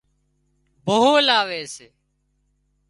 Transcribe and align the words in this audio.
ڀوهه 0.85 1.15
لاوي 1.27 1.61
سي 1.73 1.87